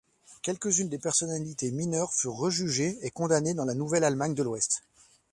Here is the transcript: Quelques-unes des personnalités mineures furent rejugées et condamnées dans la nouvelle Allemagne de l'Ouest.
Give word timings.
Quelques-unes 0.41 0.89
des 0.89 0.97
personnalités 0.97 1.69
mineures 1.69 2.11
furent 2.15 2.33
rejugées 2.33 2.97
et 3.03 3.11
condamnées 3.11 3.53
dans 3.53 3.65
la 3.65 3.75
nouvelle 3.75 4.03
Allemagne 4.03 4.33
de 4.33 4.41
l'Ouest. 4.41 4.81